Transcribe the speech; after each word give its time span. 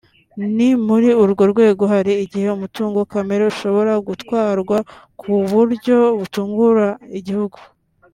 ni 0.55 0.69
muri 0.87 1.09
urwo 1.23 1.43
rwego 1.51 1.83
hari 1.93 2.13
igihe 2.25 2.47
umutungo 2.51 2.99
kamere 3.11 3.43
ushobora 3.51 3.93
gutwarwa 4.07 4.77
ku 5.19 5.33
buryo 5.51 5.97
butungura 6.19 6.87
igihugu 7.19 7.57